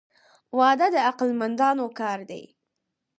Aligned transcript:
•واده 0.57 0.87
د 0.93 0.97
عقل 1.09 1.29
مندانو 1.39 1.85
کار 1.99 2.19
دی. 2.29 2.43